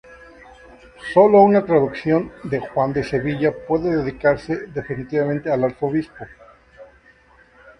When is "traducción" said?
1.63-2.31